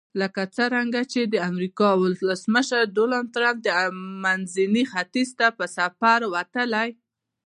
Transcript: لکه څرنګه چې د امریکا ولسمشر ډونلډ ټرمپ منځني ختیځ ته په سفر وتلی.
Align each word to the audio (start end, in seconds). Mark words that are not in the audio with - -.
لکه 0.21 0.41
څرنګه 0.55 1.01
چې 1.13 1.21
د 1.33 1.35
امریکا 1.49 1.89
ولسمشر 2.01 2.81
ډونلډ 2.95 3.25
ټرمپ 3.35 3.63
منځني 4.23 4.83
ختیځ 4.91 5.29
ته 5.39 5.47
په 5.57 5.65
سفر 5.77 6.19
وتلی. 6.33 6.89